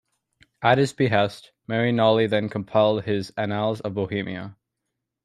[0.63, 4.57] At his behest, Marignolli then compiled his "Annals of Bohemia".